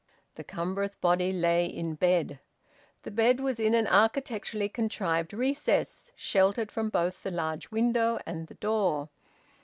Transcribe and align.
The 0.33 0.43
cumbrous 0.43 0.95
body 0.95 1.31
lay 1.31 1.67
in 1.67 1.93
bed. 1.93 2.39
The 3.03 3.11
bed 3.11 3.39
was 3.39 3.59
in 3.59 3.75
an 3.75 3.85
architecturally 3.85 4.67
contrived 4.67 5.31
recess, 5.31 6.11
sheltered 6.15 6.71
from 6.71 6.89
both 6.89 7.21
the 7.21 7.29
large 7.29 7.69
window 7.69 8.17
and 8.25 8.47
the 8.47 8.55
door. 8.55 9.09